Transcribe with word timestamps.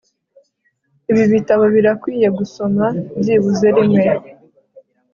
ibi 1.11 1.23
bitabo 1.33 1.63
birakwiye 1.75 2.27
gusoma 2.39 2.85
byibuze 3.19 3.67
rimwe 3.77 4.05